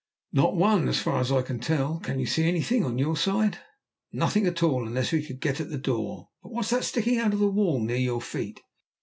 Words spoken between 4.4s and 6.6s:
at all, unless we could get at the door. But